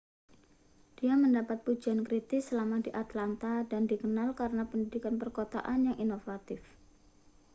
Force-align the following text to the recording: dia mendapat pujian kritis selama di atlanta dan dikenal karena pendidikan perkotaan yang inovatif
dia 0.97 1.13
mendapat 1.23 1.57
pujian 1.65 1.99
kritis 2.07 2.43
selama 2.49 2.77
di 2.85 2.89
atlanta 3.03 3.55
dan 3.71 3.83
dikenal 3.91 4.29
karena 4.41 4.63
pendidikan 4.71 5.15
perkotaan 5.21 5.79
yang 5.93 5.97
inovatif 6.03 6.57